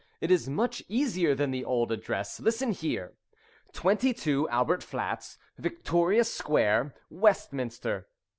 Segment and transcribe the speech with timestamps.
[0.19, 2.39] "It is much easier than the old address.
[2.39, 3.13] Listen here!
[3.73, 8.07] '22, Albert Flats, Victoria Square, Westminster.'